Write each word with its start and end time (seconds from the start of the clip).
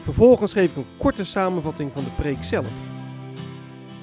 Vervolgens 0.00 0.52
geef 0.52 0.70
ik 0.70 0.76
een 0.76 0.86
korte 0.96 1.24
samenvatting 1.24 1.92
van 1.92 2.04
de 2.04 2.10
preek 2.16 2.44
zelf. 2.44 2.72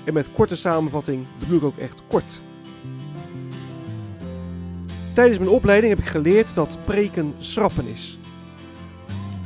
En 0.03 0.13
met 0.13 0.27
korte 0.33 0.55
samenvatting 0.55 1.25
bedoel 1.39 1.57
ik 1.57 1.63
ook 1.63 1.77
echt 1.77 2.01
kort. 2.07 2.41
Tijdens 5.13 5.37
mijn 5.37 5.51
opleiding 5.51 5.95
heb 5.95 6.03
ik 6.03 6.11
geleerd 6.11 6.55
dat 6.55 6.77
preken 6.85 7.33
schrappen 7.39 7.87
is. 7.87 8.17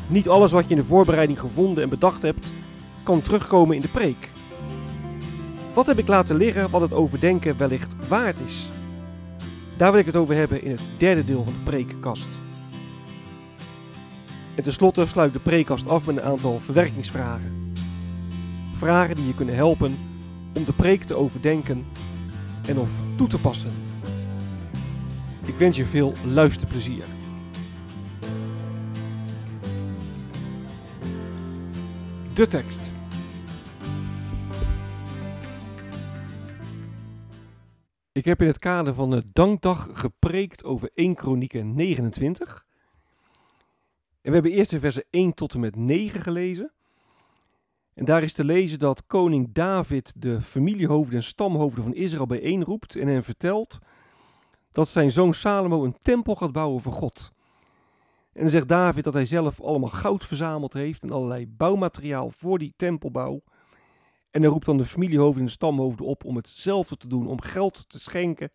Niet 0.08 0.30
alles 0.30 0.52
wat 0.52 0.64
je 0.64 0.70
in 0.70 0.82
de 0.82 0.84
voorbereiding 0.84 1.40
gevonden 1.40 1.84
en 1.84 1.90
bedacht 1.90 2.22
hebt, 2.22 2.52
kan 3.04 3.22
terugkomen 3.22 3.76
in 3.76 3.82
de 3.82 3.88
preek. 3.88 4.30
Wat 5.74 5.86
heb 5.86 5.98
ik 5.98 6.08
laten 6.08 6.36
liggen 6.36 6.70
wat 6.70 6.82
het 6.82 6.94
overdenken 6.94 7.58
wellicht 7.58 7.96
waard 8.08 8.38
is? 8.46 8.70
Daar 9.78 9.92
wil 9.92 10.00
ik 10.00 10.06
het 10.06 10.16
over 10.16 10.36
hebben 10.36 10.64
in 10.64 10.72
het 10.72 10.82
derde 10.98 11.26
deel 11.26 11.44
van 11.44 11.54
de 11.54 11.70
preekkast. 11.70 12.28
En 14.56 14.64
tenslotte 14.64 15.06
sluit 15.06 15.34
de 15.34 15.40
preekkast 15.40 15.90
af 15.90 16.06
met 16.06 16.18
een 16.18 16.24
aantal 16.24 16.60
verwerkingsvragen. 16.60 17.74
Vragen 18.74 19.16
die 19.16 19.28
je 19.28 19.36
kunnen 19.36 19.56
helpen 19.56 19.98
om 20.54 20.66
de 20.66 20.74
preek 20.74 21.04
te 21.04 21.16
overdenken 21.16 21.86
en 22.68 22.78
of 22.78 22.92
toe 23.18 23.28
te 23.28 23.42
passen. 23.42 23.72
Ik 25.46 25.56
wens 25.56 25.78
je 25.78 25.86
veel 25.86 26.14
luisterplezier. 26.26 27.04
De 32.34 32.48
tekst. 32.48 32.92
Ik 38.12 38.26
heb 38.26 38.42
in 38.42 38.48
het 38.48 38.60
kader 38.60 38.94
van 38.94 39.10
de 39.10 39.24
Dankdag 39.34 39.88
gepreekt 39.94 40.64
over 40.64 40.90
1 40.94 41.16
Kronieken 41.16 41.76
29. 41.76 42.66
En 44.22 44.30
we 44.30 44.34
hebben 44.34 44.52
eerst 44.52 44.70
de 44.70 44.80
versen 44.80 45.04
1 45.10 45.34
tot 45.34 45.54
en 45.54 45.60
met 45.60 45.76
9 45.76 46.22
gelezen. 46.22 46.72
En 47.94 48.06
daar 48.06 48.24
is 48.24 48.34
te 48.34 48.44
lezen 48.44 48.80
dat 48.80 49.06
koning 49.08 49.50
David 49.52 50.14
de 50.18 50.42
familiehoofden 50.42 51.16
en 51.16 51.24
stamhoofden 51.24 51.84
van 51.84 51.94
Israël 51.94 52.26
bijeenroept 52.26 52.96
en 52.96 53.08
hen 53.08 53.24
vertelt 53.24 53.80
dat 54.72 54.88
zijn 54.88 55.12
zoon 55.12 55.34
Salomo 55.34 55.84
een 55.84 55.98
tempel 55.98 56.36
gaat 56.36 56.52
bouwen 56.52 56.82
voor 56.82 56.94
God. 56.94 57.32
En 58.34 58.42
dan 58.42 58.50
zegt 58.50 58.68
David 58.68 59.04
dat 59.04 59.14
hij 59.14 59.26
zelf 59.26 59.62
allemaal 59.62 59.90
goud 59.90 60.26
verzameld 60.26 60.74
heeft 60.74 61.04
en 61.04 61.12
allerlei 61.12 61.48
bouwmateriaal 61.48 62.32
voor 62.32 62.60
die 62.60 62.74
tempelbouw. 62.76 63.42
En 64.32 64.42
hij 64.42 64.50
roept 64.50 64.66
dan 64.66 64.78
de 64.78 64.86
familiehoofden 64.86 65.40
en 65.40 65.46
de 65.46 65.52
stamhoofden 65.52 66.06
op 66.06 66.26
om 66.26 66.36
hetzelfde 66.36 66.98
te 66.98 67.08
doen, 67.08 67.28
om 67.28 67.42
geld 67.42 67.90
te 67.90 68.00
schenken, 68.00 68.52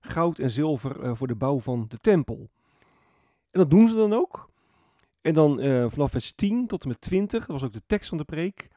goud 0.00 0.38
en 0.38 0.50
zilver 0.50 1.04
uh, 1.04 1.14
voor 1.14 1.26
de 1.26 1.34
bouw 1.34 1.60
van 1.60 1.84
de 1.88 1.98
tempel. 1.98 2.48
En 3.50 3.60
dat 3.60 3.70
doen 3.70 3.88
ze 3.88 3.96
dan 3.96 4.12
ook. 4.12 4.48
En 5.20 5.34
dan 5.34 5.64
uh, 5.64 5.86
vanaf 5.88 6.10
vers 6.10 6.32
10 6.32 6.66
tot 6.66 6.82
en 6.82 6.88
met 6.88 7.00
20, 7.00 7.38
dat 7.38 7.60
was 7.60 7.64
ook 7.64 7.72
de 7.72 7.86
tekst 7.86 8.08
van 8.08 8.18
de 8.18 8.24
preek. 8.24 8.68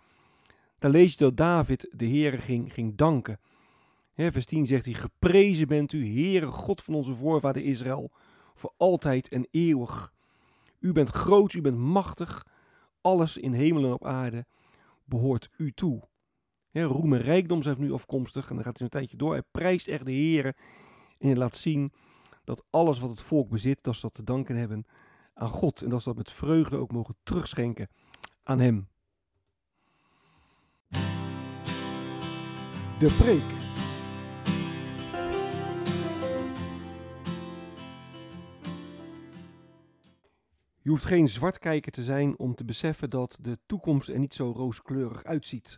Daar 0.79 0.91
lees 0.91 1.11
je 1.11 1.17
dat 1.17 1.37
David 1.37 1.89
de 1.91 2.07
Heere 2.07 2.37
ging, 2.37 2.73
ging 2.73 2.95
danken. 2.95 3.39
Vers 4.15 4.45
10 4.45 4.65
zegt 4.65 4.85
hij, 4.85 4.93
geprezen 4.93 5.67
bent 5.67 5.93
u, 5.93 6.13
Heere 6.13 6.47
God 6.47 6.81
van 6.83 6.93
onze 6.93 7.15
voorvader 7.15 7.63
Israël, 7.63 8.11
voor 8.53 8.73
altijd 8.77 9.29
en 9.29 9.47
eeuwig. 9.51 10.13
U 10.79 10.91
bent 10.91 11.09
groot, 11.09 11.53
u 11.53 11.61
bent 11.61 11.77
machtig, 11.77 12.45
alles 13.01 13.37
in 13.37 13.53
hemel 13.53 13.83
en 13.83 13.93
op 13.93 14.05
aarde 14.05 14.45
behoort 15.05 15.49
u 15.57 15.71
toe. 15.71 16.01
Hè, 16.69 16.83
roem 16.83 17.13
en 17.13 17.21
rijkdom 17.21 17.61
zijn 17.61 17.75
nu 17.79 17.91
afkomstig 17.91 18.49
en 18.49 18.55
dan 18.55 18.63
gaat 18.63 18.77
hij 18.77 18.85
een 18.85 18.91
tijdje 18.91 19.17
door. 19.17 19.31
Hij 19.31 19.43
prijst 19.51 19.87
echt 19.87 20.05
de 20.05 20.11
Heere 20.11 20.55
en 21.19 21.27
hij 21.27 21.35
laat 21.35 21.57
zien 21.57 21.91
dat 22.43 22.63
alles 22.69 22.99
wat 22.99 23.09
het 23.09 23.21
volk 23.21 23.49
bezit, 23.49 23.79
dat 23.81 23.95
ze 23.95 24.01
dat 24.01 24.13
te 24.13 24.23
danken 24.23 24.55
hebben 24.55 24.85
aan 25.43 25.49
God. 25.49 25.81
En 25.81 25.89
dat 25.89 26.01
ze 26.01 26.07
dat 26.07 26.17
met 26.17 26.31
vreugde 26.31 26.77
ook 26.77 26.91
mogen 26.91 27.15
terugschenken 27.23 27.89
aan 28.43 28.59
Hem. 28.59 28.87
De 32.99 33.15
preek. 33.17 33.61
Je 40.81 40.89
hoeft 40.89 41.05
geen 41.05 41.29
zwartkijker 41.29 41.91
te 41.91 42.03
zijn 42.03 42.37
om 42.37 42.55
te 42.55 42.65
beseffen 42.65 43.09
dat 43.09 43.37
de 43.41 43.59
toekomst 43.65 44.09
er 44.09 44.19
niet 44.19 44.33
zo 44.33 44.51
rooskleurig 44.51 45.23
uitziet. 45.23 45.77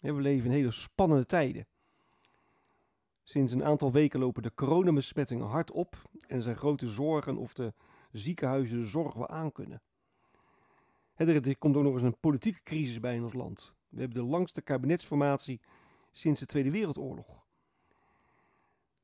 We 0.00 0.12
leven 0.12 0.46
in 0.46 0.52
hele 0.56 0.70
spannende 0.70 1.26
tijden. 1.26 1.66
Sinds 3.22 3.52
een 3.52 3.64
aantal 3.64 3.92
weken 3.92 4.20
lopen 4.20 4.42
de 4.42 4.54
coronabesmettingen 4.54 5.46
hard 5.46 5.70
op 5.70 6.02
en 6.26 6.42
zijn 6.42 6.56
grote 6.56 6.86
zorgen 6.86 7.36
of 7.36 7.52
de 7.52 7.72
ziekenhuizen 8.12 8.80
de 8.80 8.86
zorg 8.86 9.14
wel 9.14 9.28
aankunnen. 9.28 9.82
Er 11.14 11.58
komt 11.58 11.76
ook 11.76 11.82
nog 11.82 11.92
eens 11.92 12.02
een 12.02 12.20
politieke 12.20 12.62
crisis 12.62 13.00
bij 13.00 13.14
in 13.14 13.22
ons 13.22 13.32
land. 13.32 13.74
We 13.88 14.00
hebben 14.00 14.22
de 14.22 14.30
langste 14.30 14.62
kabinetsformatie 14.62 15.60
sinds 16.12 16.40
de 16.40 16.46
Tweede 16.46 16.70
Wereldoorlog. 16.70 17.28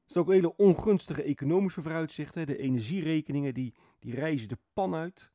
Er 0.06 0.12
zijn 0.12 0.24
ook 0.24 0.30
hele 0.30 0.56
ongunstige 0.56 1.22
economische 1.22 1.82
vooruitzichten. 1.82 2.46
De 2.46 2.58
energierekeningen 2.58 3.54
die, 3.54 3.74
die 3.98 4.14
reizen 4.14 4.48
de 4.48 4.58
pan 4.72 4.94
uit. 4.94 5.32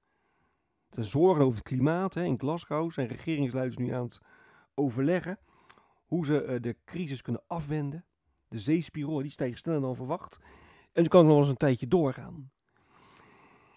Er 0.90 1.04
zorgen 1.04 1.44
over 1.44 1.58
het 1.58 1.68
klimaat. 1.68 2.16
In 2.16 2.40
Glasgow 2.40 2.92
zijn 2.92 3.08
regeringsleiders 3.08 3.78
nu 3.78 3.90
aan 3.90 4.04
het 4.04 4.20
overleggen 4.74 5.40
hoe 6.06 6.26
ze 6.26 6.44
eh, 6.44 6.62
de 6.62 6.76
crisis 6.86 7.22
kunnen 7.22 7.44
afwenden. 7.48 8.06
De 8.48 8.60
zeespiegel 8.60 9.22
die 9.22 9.32
stijgt 9.32 9.60
sneller 9.60 9.82
dan 9.82 9.96
verwacht. 9.96 10.40
En 10.94 11.04
zo 11.04 11.10
kan 11.10 11.26
nog 11.26 11.38
eens 11.38 11.48
een 11.48 11.58
tijdje 11.58 11.88
doorgaan. 11.88 12.52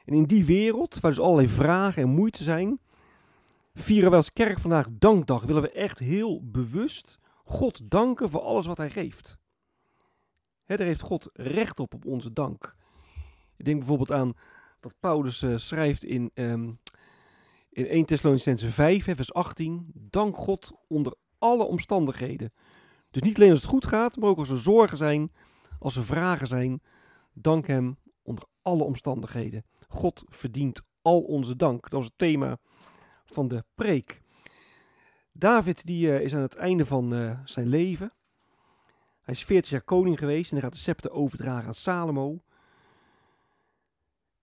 En 0.05 0.15
in 0.15 0.25
die 0.25 0.45
wereld, 0.45 1.01
waar 1.01 1.11
dus 1.11 1.21
allerlei 1.21 1.49
vragen 1.49 2.03
en 2.03 2.09
moeite 2.09 2.43
zijn, 2.43 2.81
vieren 3.75 4.11
we 4.11 4.17
als 4.17 4.33
kerk 4.33 4.61
vandaag 4.61 4.87
Dankdag. 4.91 5.43
Willen 5.43 5.63
we 5.63 5.71
echt 5.71 5.99
heel 5.99 6.51
bewust 6.51 7.19
God 7.45 7.91
danken 7.91 8.31
voor 8.31 8.41
alles 8.41 8.67
wat 8.67 8.77
Hij 8.77 8.91
geeft. 8.91 9.39
He, 10.65 10.77
daar 10.77 10.87
heeft 10.87 11.01
God 11.01 11.31
recht 11.33 11.81
op, 11.81 11.95
op 11.95 12.07
onze 12.07 12.33
dank. 12.33 12.77
Ik 13.57 13.65
denk 13.65 13.79
bijvoorbeeld 13.79 14.13
aan 14.13 14.35
wat 14.81 14.95
Paulus 15.01 15.43
uh, 15.43 15.57
schrijft 15.57 16.05
in, 16.05 16.31
um, 16.35 16.79
in 17.71 17.87
1 17.87 18.05
Thessalonicense 18.05 18.71
5, 18.71 19.05
vers 19.05 19.35
18. 19.35 19.91
Dank 19.95 20.37
God 20.37 20.73
onder 20.89 21.15
alle 21.39 21.65
omstandigheden. 21.65 22.53
Dus 23.11 23.23
niet 23.23 23.37
alleen 23.37 23.51
als 23.51 23.61
het 23.61 23.71
goed 23.71 23.87
gaat, 23.87 24.17
maar 24.17 24.29
ook 24.29 24.39
als 24.39 24.51
er 24.51 24.59
zorgen 24.59 24.97
zijn, 24.97 25.33
als 25.79 25.97
er 25.97 26.05
vragen 26.05 26.47
zijn. 26.47 26.83
Dank 27.33 27.67
Hem 27.67 27.97
onder 28.23 28.45
alle 28.63 28.83
omstandigheden. 28.83 29.65
God 29.89 30.25
verdient 30.29 30.83
al 31.03 31.21
onze 31.21 31.57
dank. 31.57 31.83
Dat 31.83 31.93
was 31.93 32.05
het 32.05 32.19
thema 32.19 32.59
van 33.25 33.49
de 33.49 33.65
preek. 33.75 34.23
David 35.33 35.87
die, 35.87 36.07
uh, 36.07 36.21
is 36.21 36.35
aan 36.35 36.41
het 36.41 36.57
einde 36.57 36.87
van 36.87 37.15
uh, 37.15 37.39
zijn 37.45 37.67
leven. 37.67 38.13
Hij 39.21 39.35
is 39.35 39.45
40 39.45 39.71
jaar 39.71 39.83
koning 39.83 40.19
geweest 40.19 40.51
en 40.51 40.57
hij 40.57 40.65
gaat 40.65 40.73
de 40.73 40.79
scepter 40.79 41.11
overdragen 41.11 41.67
aan 41.67 41.75
Salomo. 41.75 42.43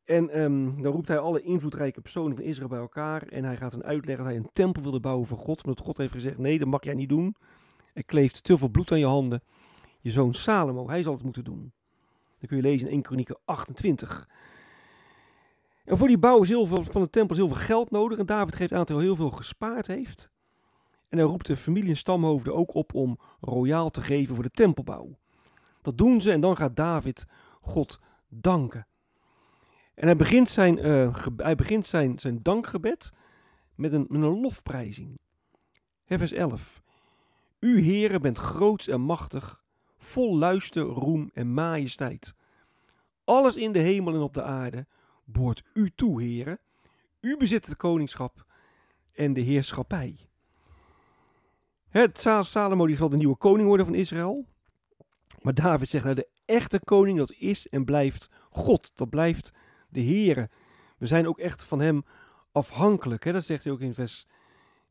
En 0.03 0.41
um, 0.41 0.81
dan 0.81 0.91
roept 0.91 1.07
hij 1.07 1.19
alle 1.19 1.41
invloedrijke 1.41 2.01
personen 2.01 2.35
van 2.35 2.45
Israël 2.45 2.67
bij 2.67 2.79
elkaar. 2.79 3.27
En 3.27 3.43
hij 3.43 3.57
gaat 3.57 3.73
hen 3.73 3.83
uitleggen 3.83 4.23
dat 4.23 4.33
hij 4.33 4.43
een 4.43 4.49
tempel 4.53 4.81
wilde 4.81 4.99
bouwen 4.99 5.27
voor 5.27 5.37
God. 5.37 5.63
Omdat 5.63 5.85
God 5.85 5.97
heeft 5.97 6.13
gezegd: 6.13 6.37
nee, 6.37 6.59
dat 6.59 6.67
mag 6.67 6.83
jij 6.83 6.93
niet 6.93 7.09
doen. 7.09 7.35
Er 7.93 8.03
kleeft 8.03 8.43
te 8.43 8.57
veel 8.57 8.69
bloed 8.69 8.91
aan 8.91 8.99
je 8.99 9.05
handen. 9.05 9.41
Je 9.99 10.09
zoon 10.09 10.33
Salomo, 10.33 10.89
hij 10.89 11.03
zal 11.03 11.13
het 11.13 11.23
moeten 11.23 11.43
doen. 11.43 11.71
Dan 12.39 12.47
kun 12.47 12.57
je 12.57 12.63
lezen 12.63 12.87
in 12.87 12.93
1 12.93 13.01
Kronieken 13.01 13.37
28. 13.45 14.29
En 15.85 15.97
voor 15.97 16.07
die 16.07 16.17
bouw 16.17 16.41
is 16.41 16.49
heel 16.49 16.65
veel, 16.65 16.83
van 16.83 17.01
de 17.01 17.09
tempel 17.09 17.35
heel 17.35 17.47
veel 17.47 17.65
geld 17.65 17.91
nodig. 17.91 18.17
En 18.17 18.25
David 18.25 18.55
geeft 18.55 18.71
aan 18.71 18.77
dat 18.77 18.89
hij 18.89 18.97
heel 18.97 19.15
veel 19.15 19.29
gespaard 19.29 19.87
heeft. 19.87 20.29
En 21.09 21.17
hij 21.17 21.27
roept 21.27 21.45
de 21.45 21.57
familie 21.57 21.89
en 21.89 21.97
stamhoofden 21.97 22.55
ook 22.55 22.73
op 22.73 22.93
om 22.93 23.19
royaal 23.41 23.89
te 23.89 24.01
geven 24.01 24.35
voor 24.35 24.43
de 24.43 24.51
tempelbouw. 24.51 25.17
Dat 25.81 25.97
doen 25.97 26.21
ze 26.21 26.31
en 26.31 26.41
dan 26.41 26.57
gaat 26.57 26.75
David 26.75 27.25
God 27.61 27.99
danken. 28.27 28.87
En 29.93 30.05
hij 30.05 30.15
begint 30.15 30.49
zijn, 30.49 30.85
uh, 30.85 31.15
hij 31.37 31.55
begint 31.55 31.85
zijn, 31.85 32.19
zijn 32.19 32.39
dankgebed 32.41 33.13
met 33.75 33.93
een, 33.93 34.05
met 34.09 34.21
een 34.21 34.41
lofprijzing. 34.41 35.19
Vers 36.05 36.31
11. 36.31 36.81
U, 37.59 37.79
heren, 37.79 38.21
bent 38.21 38.37
groots 38.37 38.87
en 38.87 39.01
machtig, 39.01 39.63
vol 39.97 40.37
luister, 40.37 40.83
roem 40.83 41.29
en 41.33 41.53
majesteit. 41.53 42.35
Alles 43.23 43.55
in 43.55 43.71
de 43.71 43.79
hemel 43.79 44.13
en 44.13 44.19
op 44.19 44.33
de 44.33 44.43
aarde 44.43 44.87
behoort 45.31 45.63
u 45.73 45.91
toe, 45.95 46.21
heren. 46.21 46.59
U 47.19 47.37
bezit 47.37 47.65
het 47.65 47.77
koningschap 47.77 48.45
en 49.11 49.33
de 49.33 49.41
heerschappij. 49.41 50.15
Het 51.89 52.19
Salomo 52.41 52.85
die 52.85 52.95
zal 52.95 53.09
de 53.09 53.17
nieuwe 53.17 53.37
koning 53.37 53.67
worden 53.67 53.85
van 53.85 53.95
Israël. 53.95 54.45
Maar 55.41 55.53
David 55.53 55.89
zegt, 55.89 56.03
nou, 56.03 56.15
de 56.15 56.27
echte 56.45 56.79
koning, 56.79 57.17
dat 57.17 57.31
is 57.31 57.67
en 57.67 57.85
blijft 57.85 58.29
God. 58.49 58.91
Dat 58.95 59.09
blijft 59.09 59.51
de 59.89 60.01
Heere. 60.01 60.49
We 60.97 61.05
zijn 61.05 61.27
ook 61.27 61.39
echt 61.39 61.63
van 61.63 61.79
hem 61.79 62.03
afhankelijk. 62.51 63.23
Hè? 63.23 63.31
Dat 63.31 63.43
zegt 63.43 63.63
hij 63.63 63.73
ook 63.73 63.81
in 63.81 63.93
vers, 63.93 64.27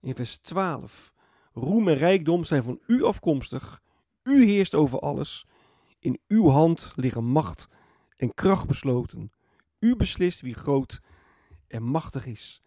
in 0.01 0.15
vers 0.15 0.39
12. 0.39 1.13
Roem 1.53 1.89
en 1.89 1.95
rijkdom 1.95 2.45
zijn 2.45 2.63
van 2.63 2.81
u 2.87 3.05
afkomstig. 3.05 3.81
U 4.23 4.45
heerst 4.45 4.75
over 4.75 4.99
alles. 4.99 5.47
In 5.99 6.21
uw 6.29 6.49
hand 6.49 6.93
liggen 6.97 7.25
macht 7.25 7.69
en 8.17 8.35
kracht 8.35 8.67
besloten. 8.67 9.33
U 9.81 9.97
beslist 9.97 10.41
wie 10.41 10.55
groot 10.55 11.01
en 11.69 11.83
machtig 11.83 12.27
is. 12.27 12.63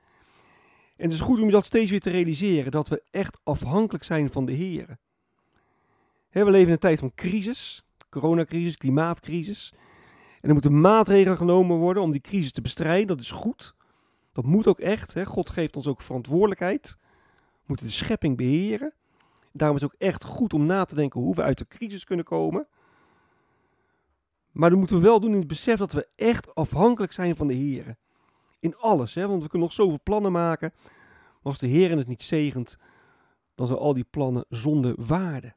En 0.95 1.03
het 1.03 1.13
is 1.13 1.19
goed 1.19 1.39
om 1.39 1.45
je 1.45 1.51
dat 1.51 1.65
steeds 1.65 1.91
weer 1.91 1.99
te 1.99 2.09
realiseren, 2.09 2.71
dat 2.71 2.87
we 2.87 3.03
echt 3.11 3.39
afhankelijk 3.43 4.03
zijn 4.03 4.31
van 4.31 4.45
de 4.45 4.51
Heer. 4.51 4.97
We 6.29 6.51
leven 6.51 6.67
in 6.67 6.71
een 6.71 6.77
tijd 6.77 6.99
van 6.99 7.15
crisis, 7.15 7.83
coronacrisis, 8.09 8.77
klimaatcrisis. 8.77 9.73
En 10.41 10.47
er 10.47 10.53
moeten 10.53 10.81
maatregelen 10.81 11.37
genomen 11.37 11.77
worden 11.77 12.03
om 12.03 12.11
die 12.11 12.21
crisis 12.21 12.51
te 12.51 12.61
bestrijden. 12.61 13.07
Dat 13.07 13.19
is 13.19 13.31
goed. 13.31 13.75
Dat 14.31 14.45
moet 14.45 14.67
ook 14.67 14.79
echt. 14.79 15.23
God 15.23 15.49
geeft 15.49 15.75
ons 15.75 15.87
ook 15.87 16.01
verantwoordelijkheid. 16.01 16.97
We 16.99 17.63
moeten 17.65 17.85
de 17.85 17.91
schepping 17.91 18.37
beheren. 18.37 18.93
Daarom 19.51 19.77
is 19.77 19.83
het 19.83 19.93
ook 19.93 19.99
echt 19.99 20.23
goed 20.23 20.53
om 20.53 20.65
na 20.65 20.85
te 20.85 20.95
denken 20.95 21.21
hoe 21.21 21.35
we 21.35 21.41
uit 21.41 21.57
de 21.57 21.67
crisis 21.67 22.03
kunnen 22.03 22.25
komen. 22.25 22.67
Maar 24.53 24.69
dat 24.69 24.79
moeten 24.79 24.97
we 24.97 25.03
wel 25.03 25.19
doen 25.19 25.31
in 25.31 25.37
het 25.37 25.47
besef 25.47 25.77
dat 25.77 25.93
we 25.93 26.07
echt 26.15 26.55
afhankelijk 26.55 27.11
zijn 27.11 27.35
van 27.35 27.47
de 27.47 27.53
Heer. 27.53 27.95
In 28.59 28.75
alles, 28.75 29.15
hè? 29.15 29.27
want 29.27 29.41
we 29.41 29.49
kunnen 29.49 29.67
nog 29.67 29.77
zoveel 29.77 29.99
plannen 30.03 30.31
maken. 30.31 30.73
Maar 30.73 31.51
als 31.51 31.59
de 31.59 31.67
Heer 31.67 31.97
het 31.97 32.07
niet 32.07 32.23
zegent, 32.23 32.77
dan 33.55 33.67
zijn 33.67 33.79
al 33.79 33.93
die 33.93 34.07
plannen 34.09 34.45
zonder 34.49 34.95
waarde. 34.97 35.53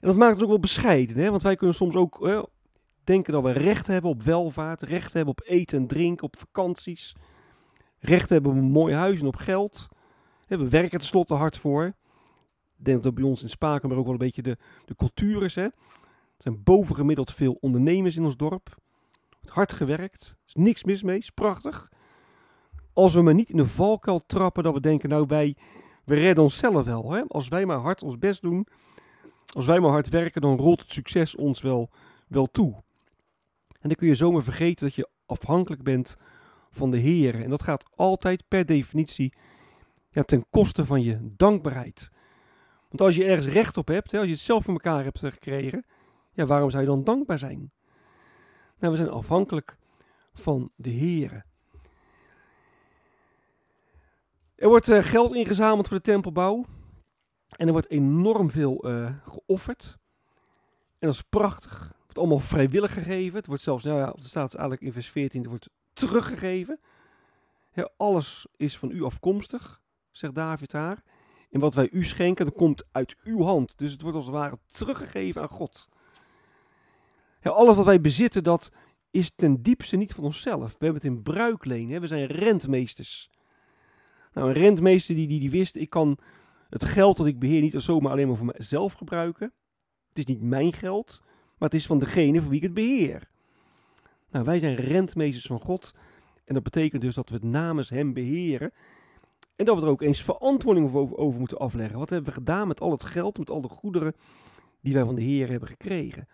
En 0.00 0.08
dat 0.08 0.16
maakt 0.16 0.32
ons 0.32 0.42
ook 0.42 0.48
wel 0.48 0.58
bescheiden, 0.58 1.16
hè? 1.16 1.30
want 1.30 1.42
wij 1.42 1.56
kunnen 1.56 1.76
soms 1.76 1.94
ook 1.94 2.18
hè, 2.20 2.42
denken 3.04 3.32
dat 3.32 3.42
we 3.42 3.50
recht 3.50 3.86
hebben 3.86 4.10
op 4.10 4.22
welvaart, 4.22 4.82
recht 4.82 5.12
hebben 5.12 5.34
op 5.34 5.42
eten 5.44 5.78
en 5.78 5.86
drinken, 5.86 6.24
op 6.24 6.38
vakanties, 6.38 7.14
recht 7.98 8.28
hebben 8.28 8.50
op 8.50 8.56
een 8.56 8.70
mooi 8.70 8.94
huis 8.94 9.20
en 9.20 9.26
op 9.26 9.36
geld. 9.36 9.88
We 10.46 10.68
werken 10.68 10.98
tenslotte 10.98 11.34
hard 11.34 11.58
voor. 11.58 11.84
Ik 12.78 12.84
denk 12.84 13.02
dat 13.02 13.14
bij 13.14 13.24
ons 13.24 13.42
in 13.42 13.48
Spakenburg 13.48 14.00
ook 14.00 14.06
wel 14.06 14.14
een 14.14 14.26
beetje 14.26 14.42
de, 14.42 14.58
de 14.84 14.94
cultuur 14.94 15.44
is. 15.44 15.54
Hè? 15.54 15.66
Zijn 16.42 16.62
bovengemiddeld 16.62 17.32
veel 17.32 17.56
ondernemers 17.60 18.16
in 18.16 18.24
ons 18.24 18.36
dorp. 18.36 18.76
Hard 19.44 19.72
gewerkt. 19.72 20.28
Er 20.28 20.42
is 20.46 20.54
niks 20.54 20.84
mis 20.84 21.02
mee. 21.02 21.18
Is 21.18 21.30
prachtig. 21.30 21.90
Als 22.92 23.14
we 23.14 23.22
maar 23.22 23.34
niet 23.34 23.50
in 23.50 23.56
de 23.56 23.66
valkuil 23.66 24.26
trappen 24.26 24.62
dat 24.62 24.74
we 24.74 24.80
denken, 24.80 25.08
nou 25.08 25.24
wij, 25.28 25.56
we 26.04 26.14
redden 26.14 26.44
onszelf 26.44 26.84
wel. 26.84 27.12
Hè? 27.12 27.22
Als 27.28 27.48
wij 27.48 27.66
maar 27.66 27.78
hard 27.78 28.02
ons 28.02 28.18
best 28.18 28.42
doen, 28.42 28.66
als 29.54 29.66
wij 29.66 29.80
maar 29.80 29.90
hard 29.90 30.08
werken, 30.08 30.40
dan 30.40 30.56
rolt 30.56 30.80
het 30.80 30.92
succes 30.92 31.36
ons 31.36 31.60
wel, 31.60 31.90
wel 32.28 32.46
toe. 32.46 32.74
En 33.68 33.88
dan 33.88 33.94
kun 33.94 34.06
je 34.06 34.14
zomaar 34.14 34.42
vergeten 34.42 34.86
dat 34.86 34.94
je 34.94 35.08
afhankelijk 35.26 35.82
bent 35.82 36.16
van 36.70 36.90
de 36.90 36.98
Heer. 36.98 37.42
En 37.42 37.50
dat 37.50 37.62
gaat 37.62 37.84
altijd 37.94 38.44
per 38.48 38.66
definitie 38.66 39.32
ja, 40.10 40.22
ten 40.22 40.46
koste 40.50 40.84
van 40.84 41.02
je 41.02 41.18
dankbaarheid. 41.36 42.10
Want 42.88 43.00
als 43.00 43.16
je 43.16 43.24
ergens 43.24 43.52
recht 43.52 43.76
op 43.76 43.88
hebt, 43.88 44.10
hè, 44.10 44.18
als 44.18 44.26
je 44.26 44.32
het 44.32 44.42
zelf 44.42 44.64
voor 44.64 44.72
elkaar 44.72 45.04
hebt 45.04 45.18
gekregen, 45.18 45.84
ja, 46.32 46.46
waarom 46.46 46.70
zou 46.70 46.82
je 46.82 46.88
dan 46.88 47.04
dankbaar 47.04 47.38
zijn? 47.38 47.72
Nou, 48.78 48.92
we 48.92 48.96
zijn 48.96 49.10
afhankelijk 49.10 49.76
van 50.32 50.70
de 50.76 50.90
Heer. 50.90 51.44
Er 54.54 54.68
wordt 54.68 54.88
uh, 54.88 55.02
geld 55.02 55.34
ingezameld 55.34 55.88
voor 55.88 55.96
de 55.96 56.02
tempelbouw. 56.02 56.64
En 57.48 57.66
er 57.66 57.72
wordt 57.72 57.90
enorm 57.90 58.50
veel 58.50 58.88
uh, 58.88 59.10
geofferd. 59.26 59.98
En 60.98 61.08
dat 61.08 61.14
is 61.14 61.22
prachtig. 61.22 61.78
Het 61.80 61.96
wordt 61.98 62.18
allemaal 62.18 62.38
vrijwillig 62.38 62.92
gegeven. 62.92 63.38
Het 63.38 63.46
wordt 63.46 63.62
zelfs, 63.62 63.84
nou 63.84 63.98
ja, 63.98 64.10
of 64.10 64.20
er 64.20 64.28
staat 64.28 64.54
eigenlijk 64.54 64.82
in 64.82 64.92
vers 64.92 65.10
14, 65.10 65.40
het 65.40 65.50
wordt 65.50 65.68
teruggegeven. 65.92 66.80
Alles 67.96 68.46
is 68.56 68.78
van 68.78 68.90
u 68.90 69.02
afkomstig, 69.02 69.82
zegt 70.10 70.34
David 70.34 70.70
daar. 70.70 71.02
En 71.50 71.60
wat 71.60 71.74
wij 71.74 71.88
u 71.90 72.04
schenken, 72.04 72.44
dat 72.44 72.54
komt 72.54 72.84
uit 72.92 73.16
uw 73.22 73.42
hand. 73.42 73.78
Dus 73.78 73.92
het 73.92 74.02
wordt 74.02 74.16
als 74.16 74.26
het 74.26 74.34
ware 74.34 74.58
teruggegeven 74.66 75.42
aan 75.42 75.48
God. 75.48 75.88
Ja, 77.42 77.50
alles 77.50 77.74
wat 77.74 77.84
wij 77.84 78.00
bezitten, 78.00 78.42
dat 78.42 78.72
is 79.10 79.32
ten 79.34 79.62
diepste 79.62 79.96
niet 79.96 80.12
van 80.12 80.24
onszelf. 80.24 80.70
We 80.70 80.84
hebben 80.84 81.02
het 81.02 81.10
in 81.12 81.22
bruikleen. 81.22 81.90
Hè? 81.90 82.00
We 82.00 82.06
zijn 82.06 82.26
rentmeesters. 82.26 83.30
Nou, 84.32 84.48
een 84.48 84.54
rentmeester 84.54 85.14
die, 85.14 85.26
die, 85.26 85.40
die 85.40 85.50
wist, 85.50 85.76
ik 85.76 85.90
kan 85.90 86.18
het 86.70 86.84
geld 86.84 87.16
dat 87.16 87.26
ik 87.26 87.38
beheer 87.38 87.60
niet 87.60 87.74
zomaar 87.76 88.12
alleen 88.12 88.26
maar 88.26 88.36
voor 88.36 88.52
mezelf 88.56 88.92
gebruiken. 88.92 89.52
Het 90.08 90.18
is 90.18 90.24
niet 90.24 90.42
mijn 90.42 90.72
geld, 90.72 91.20
maar 91.58 91.68
het 91.68 91.78
is 91.78 91.86
van 91.86 91.98
degene 91.98 92.40
voor 92.40 92.48
wie 92.48 92.58
ik 92.58 92.64
het 92.64 92.74
beheer. 92.74 93.28
Nou, 94.30 94.44
wij 94.44 94.58
zijn 94.58 94.74
rentmeesters 94.74 95.46
van 95.46 95.60
God. 95.60 95.94
En 96.44 96.54
dat 96.54 96.62
betekent 96.62 97.02
dus 97.02 97.14
dat 97.14 97.28
we 97.28 97.34
het 97.34 97.44
namens 97.44 97.90
Hem 97.90 98.12
beheren. 98.12 98.72
En 99.56 99.64
dat 99.64 99.76
we 99.76 99.82
er 99.82 99.88
ook 99.88 100.02
eens 100.02 100.22
verantwoording 100.22 100.94
over, 100.94 101.16
over 101.16 101.38
moeten 101.38 101.58
afleggen. 101.58 101.98
Wat 101.98 102.10
hebben 102.10 102.28
we 102.28 102.38
gedaan 102.38 102.68
met 102.68 102.80
al 102.80 102.90
het 102.90 103.04
geld, 103.04 103.38
met 103.38 103.50
al 103.50 103.60
de 103.60 103.68
goederen 103.68 104.14
die 104.80 104.94
wij 104.94 105.04
van 105.04 105.14
de 105.14 105.22
Heer 105.22 105.48
hebben 105.48 105.68
gekregen? 105.68 106.28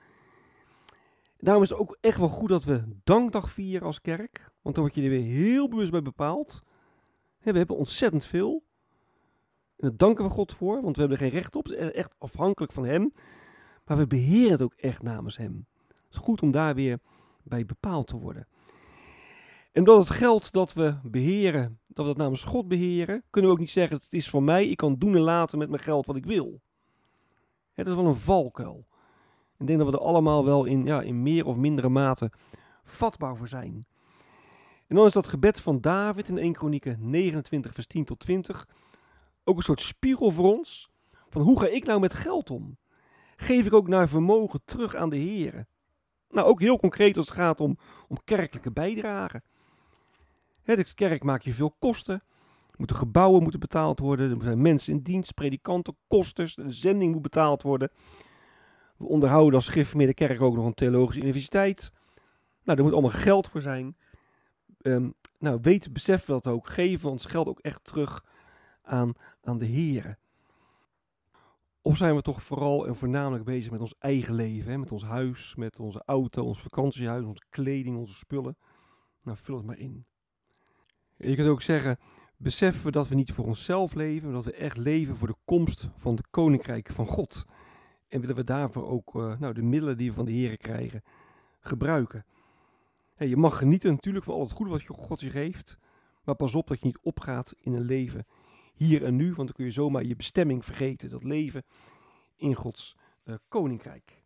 Daarom 1.39 1.63
is 1.63 1.69
het 1.69 1.79
ook 1.79 1.99
echt 2.01 2.19
wel 2.19 2.29
goed 2.29 2.49
dat 2.49 2.65
we 2.65 2.85
dankdag 3.05 3.51
vieren 3.51 3.87
als 3.87 4.01
kerk. 4.01 4.51
Want 4.63 4.75
dan 4.75 4.85
word 4.85 4.97
je 4.97 5.03
er 5.03 5.09
weer 5.09 5.23
heel 5.23 5.69
bewust 5.69 5.91
bij 5.91 6.03
bepaald. 6.03 6.63
We 7.39 7.59
hebben 7.59 7.77
ontzettend 7.77 8.25
veel. 8.25 8.63
En 9.77 9.89
daar 9.89 9.97
danken 9.97 10.25
we 10.25 10.31
God 10.31 10.55
voor, 10.55 10.83
want 10.83 10.97
we 10.97 11.01
hebben 11.01 11.19
er 11.19 11.25
geen 11.25 11.41
recht 11.41 11.57
op. 11.57 11.65
Het 11.65 11.79
is 11.79 11.93
echt 11.93 12.15
afhankelijk 12.19 12.73
van 12.73 12.85
Hem. 12.85 13.13
Maar 13.85 13.97
we 13.97 14.07
beheren 14.07 14.51
het 14.51 14.63
ook 14.63 14.75
echt 14.75 15.03
namens 15.03 15.37
Hem. 15.37 15.67
Het 15.87 15.97
is 16.11 16.19
goed 16.19 16.43
om 16.43 16.51
daar 16.51 16.75
weer 16.75 16.99
bij 17.43 17.67
bepaald 17.67 18.07
te 18.07 18.17
worden. 18.17 18.47
En 19.73 19.81
omdat 19.81 20.09
het 20.09 20.17
geld 20.17 20.53
dat 20.53 20.73
we 20.73 20.99
beheren, 21.03 21.81
dat 21.87 22.07
we 22.07 22.13
dat 22.13 22.17
namens 22.17 22.45
God 22.45 22.69
beheren, 22.69 23.23
kunnen 23.31 23.51
we 23.51 23.57
ook 23.57 23.63
niet 23.63 23.71
zeggen: 23.71 23.97
het 23.97 24.13
is 24.13 24.31
voor 24.31 24.43
mij, 24.43 24.69
ik 24.69 24.77
kan 24.77 24.99
doen 24.99 25.15
en 25.15 25.21
laten 25.21 25.59
met 25.59 25.69
mijn 25.69 25.83
geld 25.83 26.07
wat 26.07 26.17
ik 26.17 26.27
wil. 26.27 26.61
Het 27.73 27.87
is 27.87 27.95
wel 27.95 28.07
een 28.07 28.15
valkuil. 28.15 28.87
Ik 29.59 29.67
denk 29.67 29.79
dat 29.79 29.89
we 29.89 29.95
er 29.95 30.05
allemaal 30.05 30.45
wel 30.45 30.65
in, 30.65 30.85
ja, 30.85 31.03
in 31.03 31.23
meer 31.23 31.47
of 31.47 31.57
mindere 31.57 31.89
mate 31.89 32.33
vatbaar 32.85 33.37
voor 33.37 33.49
zijn. 33.49 33.87
En 34.87 34.97
dan 34.97 35.07
is 35.07 35.13
dat 35.13 35.27
gebed 35.27 35.61
van 35.61 35.81
David 35.81 36.29
in 36.29 36.39
1 36.39 36.53
Kronieken 36.53 36.97
29, 37.01 37.75
vers 37.75 37.87
10 37.87 38.05
tot 38.05 38.19
20 38.21 38.67
ook 39.49 39.57
een 39.57 39.63
soort 39.63 39.81
spiegel 39.81 40.31
voor 40.31 40.57
ons. 40.57 40.91
Van 41.29 41.43
hoe 41.43 41.61
ga 41.61 41.67
ik 41.67 41.85
nou 41.85 42.01
met 42.01 42.15
geld 42.15 42.51
om? 42.51 42.77
Geef 43.37 43.67
ik 43.67 43.73
ook 43.73 43.89
naar 43.89 44.09
vermogen 44.09 44.61
terug 44.65 44.95
aan 44.95 45.11
de 45.11 45.17
Heer? 45.17 45.67
Nou, 46.29 46.47
ook 46.47 46.61
heel 46.61 46.79
concreet 46.79 47.17
als 47.17 47.27
het 47.27 47.35
gaat 47.35 47.61
om, 47.61 47.79
om 48.09 48.19
kerkelijke 48.25 48.73
bijdragen. 48.73 49.43
De 50.65 50.95
kerk 50.95 51.23
maakt 51.23 51.45
je 51.45 51.55
veel 51.55 51.75
kosten. 51.79 52.23
Moeten 52.77 52.97
gebouwen 52.97 53.43
moeten 53.43 53.61
betaald 53.61 53.99
worden. 53.99 54.31
Er 54.31 54.43
zijn 54.43 54.63
mensen 54.63 54.93
in 54.93 55.03
dienst, 55.03 55.35
predikanten, 55.35 55.97
kosters. 56.07 56.55
De 56.55 56.71
zending 56.71 57.13
moet 57.13 57.23
betaald 57.23 57.63
worden. 57.63 57.91
We 58.99 59.07
onderhouden 59.07 59.55
als 59.55 59.73
de 59.73 60.15
kerk 60.15 60.41
ook 60.41 60.55
nog 60.55 60.67
een 60.67 60.75
theologische 60.75 61.21
universiteit. 61.21 61.93
Nou, 62.63 62.77
daar 62.77 62.85
moet 62.85 62.93
allemaal 62.93 63.21
geld 63.21 63.49
voor 63.49 63.63
zijn. 63.63 63.97
Um, 64.83 65.15
nou, 65.39 65.59
weet, 65.63 65.93
beseffen 65.93 66.35
we 66.35 66.41
dat 66.43 66.53
ook. 66.53 66.69
Geven 66.69 67.11
ons 67.11 67.25
geld 67.25 67.47
ook 67.47 67.61
echt 67.61 67.85
terug 67.85 68.25
aan, 68.83 69.13
aan 69.43 69.59
de 69.59 69.67
Heer. 69.67 70.19
Of 71.83 71.97
zijn 71.97 72.15
we 72.15 72.23
toch 72.23 72.43
vooral 72.43 72.87
en 72.87 72.97
voornamelijk 72.97 73.45
bezig 73.45 73.71
met 73.71 73.81
ons 73.81 73.95
eigen 73.99 74.35
leven, 74.35 74.71
hè? 74.71 74.79
met 74.79 74.93
ons 74.93 75.05
huis, 75.05 75.55
met 75.55 75.79
onze 75.79 76.03
auto, 76.05 76.45
ons 76.45 76.63
vakantiehuis, 76.63 77.25
onze 77.25 77.45
kleding, 77.51 77.97
onze 77.97 78.15
spullen? 78.15 78.57
Nou, 79.23 79.37
vul 79.37 79.57
het 79.57 79.67
maar 79.67 79.79
in. 79.79 80.07
Je 81.17 81.35
kunt 81.35 81.49
ook 81.49 81.63
zeggen, 81.63 81.99
beseffen 82.37 82.85
we 82.85 82.91
dat 82.91 83.09
we 83.09 83.15
niet 83.15 83.33
voor 83.33 83.45
onszelf 83.45 83.95
leven, 83.95 84.25
maar 84.25 84.35
dat 84.35 84.45
we 84.45 84.53
echt 84.53 84.77
leven 84.77 85.17
voor 85.17 85.29
de 85.29 85.37
komst 85.45 85.89
van 85.95 86.15
het 86.15 86.31
koninkrijk 86.31 86.93
van 86.93 87.07
God. 87.07 87.45
En 88.09 88.21
willen 88.21 88.37
we 88.37 88.45
daarvoor 88.45 88.89
ook 88.89 89.15
uh, 89.15 89.39
nou, 89.39 89.55
de 89.55 89.63
middelen 89.63 89.97
die 89.97 90.09
we 90.09 90.15
van 90.15 90.25
de 90.25 90.33
Heer 90.33 90.57
krijgen 90.57 91.03
gebruiken. 91.61 92.25
Je 93.17 93.37
mag 93.37 93.59
genieten 93.59 93.91
natuurlijk 93.91 94.25
van 94.25 94.35
al 94.35 94.41
het 94.41 94.53
goede 94.53 94.71
wat 94.71 94.83
God 94.87 95.21
je 95.21 95.31
geeft, 95.31 95.79
maar 96.25 96.35
pas 96.35 96.55
op 96.55 96.67
dat 96.67 96.81
je 96.81 96.87
niet 96.87 96.99
opgaat 97.03 97.55
in 97.61 97.73
een 97.73 97.85
leven 97.85 98.27
hier 98.75 99.05
en 99.05 99.17
nu, 99.17 99.25
want 99.25 99.37
dan 99.37 99.57
kun 99.57 99.65
je 99.65 99.71
zomaar 99.71 100.05
je 100.05 100.17
bestemming 100.17 100.65
vergeten, 100.65 101.09
dat 101.09 101.25
leven 101.25 101.65
in 102.37 102.55
Gods 102.55 102.97
uh, 103.25 103.35
koninkrijk. 103.49 104.23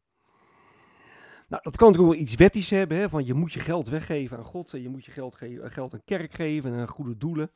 Nou, 1.49 1.63
dat 1.63 1.77
kan 1.77 1.89
natuurlijk 1.89 2.15
wel 2.15 2.25
iets 2.25 2.35
wettisch 2.35 2.71
hebben, 2.71 2.99
hè, 2.99 3.09
van 3.09 3.25
je 3.25 3.35
moet 3.35 3.53
je 3.53 3.61
geld 3.61 3.89
weggeven 3.89 4.39
aan 4.39 4.45
God 4.45 4.73
en 4.73 4.83
je 4.83 4.89
moet 4.89 5.05
je 5.05 5.11
geld, 5.11 5.35
geven, 5.35 5.71
geld 5.71 5.95
aan 5.95 6.05
kerk 6.05 6.33
geven 6.33 6.73
en 6.73 6.81
aan 6.81 6.89
goede 6.89 7.17
doelen. 7.17 7.51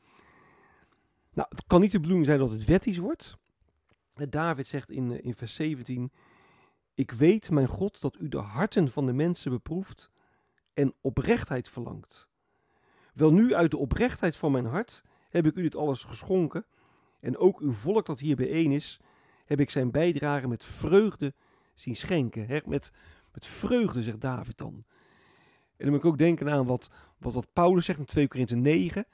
Nou, 1.33 1.47
het 1.49 1.63
kan 1.67 1.81
niet 1.81 1.91
de 1.91 1.99
bedoeling 1.99 2.25
zijn 2.25 2.39
dat 2.39 2.49
het 2.49 2.65
wettisch 2.65 2.97
wordt. 2.97 3.37
David 4.25 4.67
zegt 4.67 4.89
in, 4.89 5.11
eh, 5.11 5.25
in 5.25 5.33
vers 5.33 5.55
17, 5.55 6.11
ik 6.93 7.11
weet, 7.11 7.51
mijn 7.51 7.67
God, 7.67 8.01
dat 8.01 8.19
u 8.19 8.27
de 8.27 8.37
harten 8.37 8.91
van 8.91 9.05
de 9.05 9.13
mensen 9.13 9.51
beproeft 9.51 10.09
en 10.73 10.93
oprechtheid 11.01 11.69
verlangt. 11.69 12.29
Wel 13.13 13.33
nu 13.33 13.55
uit 13.55 13.71
de 13.71 13.77
oprechtheid 13.77 14.35
van 14.35 14.51
mijn 14.51 14.65
hart 14.65 15.03
heb 15.29 15.45
ik 15.45 15.55
u 15.55 15.61
dit 15.61 15.75
alles 15.75 16.03
geschonken 16.03 16.65
en 17.19 17.37
ook 17.37 17.59
uw 17.59 17.71
volk 17.71 18.05
dat 18.05 18.19
hier 18.19 18.35
bijeen 18.35 18.71
is, 18.71 18.99
heb 19.45 19.59
ik 19.59 19.69
zijn 19.69 19.91
bijdrage 19.91 20.47
met 20.47 20.63
vreugde 20.63 21.33
zien 21.73 21.95
schenken. 21.95 22.61
Met, 22.65 22.91
met 23.33 23.45
vreugde, 23.45 24.03
zegt 24.03 24.21
David 24.21 24.57
dan. 24.57 24.73
En 24.73 25.85
dan 25.85 25.89
moet 25.89 25.99
ik 25.99 26.05
ook 26.05 26.17
denken 26.17 26.49
aan 26.49 26.65
wat, 26.65 26.89
wat, 27.17 27.33
wat 27.33 27.53
Paulus 27.53 27.85
zegt 27.85 27.99
in 27.99 28.05
2 28.05 28.27
Korinthe 28.27 28.55
9. 28.55 29.05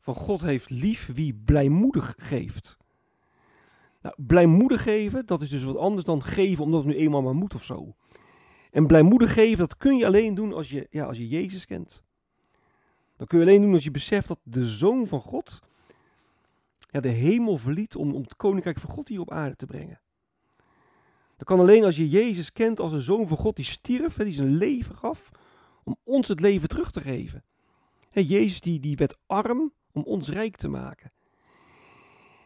Van 0.00 0.14
God 0.14 0.40
heeft 0.40 0.70
lief 0.70 1.06
wie 1.14 1.34
blijmoedig 1.34 2.14
geeft. 2.16 2.76
Nou, 4.02 4.14
blijmoedig 4.16 4.82
geven, 4.82 5.26
dat 5.26 5.42
is 5.42 5.48
dus 5.48 5.64
wat 5.64 5.76
anders 5.76 6.04
dan 6.04 6.22
geven 6.22 6.64
omdat 6.64 6.84
het 6.84 6.94
nu 6.94 6.96
eenmaal 6.96 7.22
maar 7.22 7.34
moet 7.34 7.54
of 7.54 7.64
zo. 7.64 7.94
En 8.70 8.86
blijmoedig 8.86 9.32
geven, 9.32 9.58
dat 9.58 9.76
kun 9.76 9.96
je 9.96 10.06
alleen 10.06 10.34
doen 10.34 10.52
als 10.52 10.70
je, 10.70 10.86
ja, 10.90 11.04
als 11.04 11.16
je 11.16 11.28
Jezus 11.28 11.66
kent. 11.66 12.04
Dat 13.16 13.28
kun 13.28 13.38
je 13.38 13.44
alleen 13.44 13.62
doen 13.62 13.72
als 13.72 13.84
je 13.84 13.90
beseft 13.90 14.28
dat 14.28 14.38
de 14.42 14.66
Zoon 14.66 15.06
van 15.06 15.20
God 15.20 15.60
ja, 16.90 17.00
de 17.00 17.08
hemel 17.08 17.56
verliet 17.56 17.96
om, 17.96 18.14
om 18.14 18.22
het 18.22 18.36
koninkrijk 18.36 18.78
van 18.78 18.90
God 18.90 19.08
hier 19.08 19.20
op 19.20 19.30
aarde 19.30 19.56
te 19.56 19.66
brengen. 19.66 20.00
Dat 21.36 21.46
kan 21.46 21.60
alleen 21.60 21.84
als 21.84 21.96
je 21.96 22.08
Jezus 22.08 22.52
kent 22.52 22.80
als 22.80 22.92
een 22.92 23.00
Zoon 23.00 23.28
van 23.28 23.36
God 23.36 23.56
die 23.56 23.64
stierf, 23.64 24.16
die 24.16 24.32
zijn 24.32 24.56
leven 24.56 24.96
gaf 24.96 25.30
om 25.84 25.96
ons 26.04 26.28
het 26.28 26.40
leven 26.40 26.68
terug 26.68 26.90
te 26.90 27.00
geven. 27.00 27.44
Jezus 28.10 28.60
die, 28.60 28.80
die 28.80 28.96
werd 28.96 29.18
arm 29.26 29.72
om 29.92 30.02
ons 30.02 30.28
rijk 30.28 30.56
te 30.56 30.68
maken. 30.68 31.12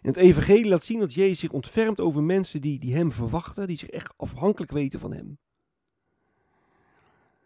En 0.02 0.08
het 0.08 0.16
evangelie 0.16 0.68
laat 0.68 0.84
zien 0.84 0.98
dat 0.98 1.14
Jezus 1.14 1.38
zich 1.38 1.50
ontfermt 1.50 2.00
over 2.00 2.22
mensen 2.22 2.60
die, 2.60 2.78
die 2.78 2.94
hem 2.94 3.12
verwachten, 3.12 3.66
die 3.66 3.76
zich 3.76 3.88
echt 3.88 4.12
afhankelijk 4.16 4.72
weten 4.72 5.00
van 5.00 5.12
hem. 5.12 5.38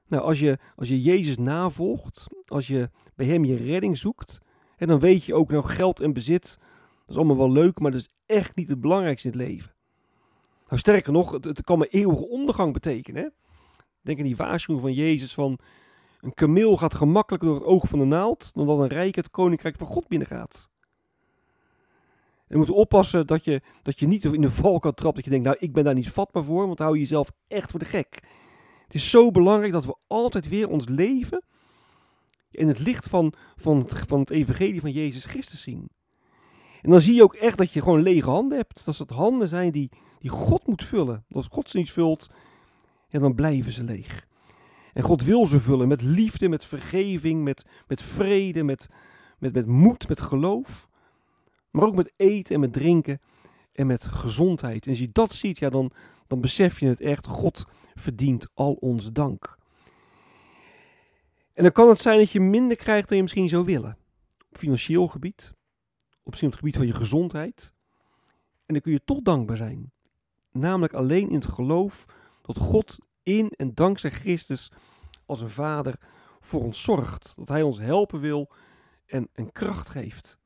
Nou, 0.06 0.22
als 0.22 0.40
je, 0.40 0.58
als 0.76 0.88
je 0.88 1.02
Jezus 1.02 1.38
navolgt, 1.38 2.26
als 2.46 2.66
je 2.66 2.90
bij 3.14 3.26
hem 3.26 3.44
je 3.44 3.56
redding 3.56 3.98
zoekt, 3.98 4.40
en 4.76 4.88
dan 4.88 4.98
weet 4.98 5.24
je 5.24 5.34
ook, 5.34 5.50
nou 5.50 5.64
geld 5.64 6.00
en 6.00 6.12
bezit, 6.12 6.58
dat 6.98 7.08
is 7.08 7.16
allemaal 7.16 7.36
wel 7.36 7.52
leuk, 7.52 7.78
maar 7.78 7.90
dat 7.90 8.00
is 8.00 8.08
echt 8.26 8.56
niet 8.56 8.68
het 8.68 8.80
belangrijkste 8.80 9.30
in 9.30 9.38
het 9.38 9.48
leven. 9.48 9.74
Nou, 10.68 10.78
sterker 10.78 11.12
nog, 11.12 11.30
het, 11.30 11.62
kan 11.62 11.78
maar 11.78 11.88
eeuwige 11.90 12.28
ondergang 12.28 12.72
betekenen. 12.72 13.32
Denk 14.00 14.18
aan 14.18 14.24
die 14.24 14.36
waarschuwing 14.36 14.84
van 14.84 14.92
Jezus 14.92 15.34
van, 15.34 15.58
een 16.20 16.34
kameel 16.34 16.76
gaat 16.76 16.94
gemakkelijker 16.94 17.48
door 17.48 17.58
het 17.58 17.68
oog 17.68 17.88
van 17.88 17.98
de 17.98 18.04
naald, 18.04 18.54
dan 18.54 18.66
dat 18.66 18.78
een 18.78 18.86
rijk 18.86 19.14
het 19.14 19.30
koninkrijk 19.30 19.76
van 19.76 19.86
God 19.86 20.08
binnengaat. 20.08 20.68
Je 22.54 22.60
moet 22.60 22.70
oppassen 22.70 23.26
dat 23.26 23.44
je, 23.44 23.62
dat 23.82 23.98
je 23.98 24.06
niet 24.06 24.24
in 24.24 24.40
de 24.40 24.50
val 24.50 24.78
kan 24.78 24.94
trappen. 24.94 25.22
Dat 25.22 25.24
je 25.24 25.30
denkt, 25.30 25.46
nou, 25.46 25.56
ik 25.60 25.72
ben 25.72 25.84
daar 25.84 25.94
niet 25.94 26.10
vatbaar 26.10 26.44
voor, 26.44 26.66
want 26.66 26.78
hou 26.78 26.92
je 26.92 27.00
jezelf 27.00 27.32
echt 27.48 27.70
voor 27.70 27.80
de 27.80 27.86
gek. 27.86 28.22
Het 28.84 28.94
is 28.94 29.10
zo 29.10 29.30
belangrijk 29.30 29.72
dat 29.72 29.84
we 29.84 29.96
altijd 30.06 30.48
weer 30.48 30.68
ons 30.68 30.88
leven 30.88 31.44
in 32.50 32.68
het 32.68 32.78
licht 32.78 33.08
van, 33.08 33.32
van, 33.56 33.78
het, 33.78 33.98
van 34.06 34.20
het 34.20 34.30
evangelie 34.30 34.80
van 34.80 34.90
Jezus 34.90 35.24
Christus 35.24 35.62
zien. 35.62 35.88
En 36.82 36.90
dan 36.90 37.00
zie 37.00 37.14
je 37.14 37.22
ook 37.22 37.34
echt 37.34 37.58
dat 37.58 37.72
je 37.72 37.82
gewoon 37.82 38.02
lege 38.02 38.30
handen 38.30 38.58
hebt. 38.58 38.84
Dat 38.84 38.98
het 38.98 39.10
handen 39.10 39.48
zijn 39.48 39.72
die, 39.72 39.90
die 40.18 40.30
God 40.30 40.66
moet 40.66 40.84
vullen. 40.84 41.24
Als 41.30 41.48
God 41.50 41.68
ze 41.68 41.76
niet 41.76 41.92
vult, 41.92 42.30
en 43.08 43.20
dan 43.20 43.34
blijven 43.34 43.72
ze 43.72 43.84
leeg. 43.84 44.26
En 44.92 45.02
God 45.02 45.24
wil 45.24 45.46
ze 45.46 45.60
vullen 45.60 45.88
met 45.88 46.02
liefde, 46.02 46.48
met 46.48 46.64
vergeving, 46.64 47.42
met, 47.42 47.66
met 47.86 48.02
vrede, 48.02 48.62
met, 48.62 48.88
met, 49.38 49.52
met 49.54 49.66
moed, 49.66 50.08
met 50.08 50.20
geloof. 50.20 50.88
Maar 51.74 51.86
ook 51.86 51.94
met 51.94 52.12
eten 52.16 52.54
en 52.54 52.60
met 52.60 52.72
drinken 52.72 53.20
en 53.72 53.86
met 53.86 54.04
gezondheid. 54.04 54.84
En 54.84 54.90
als 54.90 55.00
je 55.00 55.12
dat 55.12 55.32
ziet, 55.32 55.58
ja, 55.58 55.70
dan, 55.70 55.92
dan 56.26 56.40
besef 56.40 56.80
je 56.80 56.86
het 56.86 57.00
echt. 57.00 57.26
God 57.26 57.64
verdient 57.94 58.46
al 58.54 58.72
ons 58.72 59.12
dank. 59.12 59.58
En 61.52 61.62
dan 61.62 61.72
kan 61.72 61.88
het 61.88 62.00
zijn 62.00 62.18
dat 62.18 62.30
je 62.30 62.40
minder 62.40 62.76
krijgt 62.76 63.08
dan 63.08 63.16
je 63.16 63.22
misschien 63.22 63.48
zou 63.48 63.64
willen. 63.64 63.98
Op 64.50 64.56
financieel 64.56 65.08
gebied, 65.08 65.52
op 66.22 66.32
het 66.32 66.56
gebied 66.56 66.76
van 66.76 66.86
je 66.86 66.94
gezondheid. 66.94 67.72
En 68.66 68.74
dan 68.74 68.80
kun 68.80 68.92
je 68.92 69.04
toch 69.04 69.20
dankbaar 69.22 69.56
zijn. 69.56 69.92
Namelijk 70.52 70.92
alleen 70.92 71.28
in 71.28 71.34
het 71.34 71.46
geloof 71.46 72.06
dat 72.42 72.58
God 72.58 72.98
in 73.22 73.50
en 73.50 73.74
dankzij 73.74 74.10
Christus 74.10 74.72
als 75.26 75.40
een 75.40 75.50
vader 75.50 75.98
voor 76.40 76.62
ons 76.62 76.82
zorgt. 76.82 77.32
Dat 77.36 77.48
hij 77.48 77.62
ons 77.62 77.78
helpen 77.78 78.20
wil 78.20 78.50
en, 79.06 79.28
en 79.32 79.52
kracht 79.52 79.88
geeft. 79.88 80.42